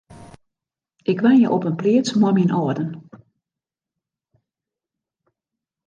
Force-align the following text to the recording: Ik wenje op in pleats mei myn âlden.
Ik 1.11 1.19
wenje 1.19 1.49
op 1.55 1.63
in 1.69 1.77
pleats 1.79 2.11
mei 2.21 2.33
myn 2.35 2.55
âlden. 2.59 2.89